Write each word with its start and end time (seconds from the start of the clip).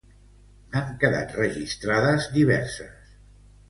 N'han 0.71 0.87
quedat 1.05 1.37
registrades 1.43 2.29
diverses. 2.41 3.19